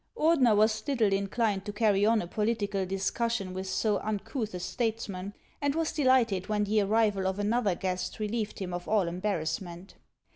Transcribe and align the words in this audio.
Ordener 0.17 0.55
was 0.55 0.87
little 0.87 1.13
inclined 1.13 1.63
to 1.65 1.71
carry 1.71 2.07
on 2.07 2.23
a 2.23 2.27
political 2.27 2.87
dis 2.87 3.11
cussion 3.11 3.53
with 3.53 3.67
so 3.67 3.99
uncouth 3.99 4.55
a 4.55 4.59
statesman, 4.59 5.35
and 5.61 5.75
was 5.75 5.91
delighted 5.93 6.49
when 6.49 6.63
the 6.63 6.81
arrival 6.81 7.27
of 7.27 7.37
another 7.37 7.75
guest 7.75 8.17
relieved 8.19 8.57
him 8.57 8.73
of 8.73 8.87
all 8.89 9.07
embarrassment. 9.07 9.93